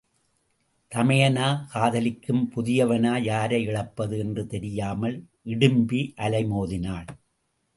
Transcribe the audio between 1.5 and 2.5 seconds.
காதலிக்கும்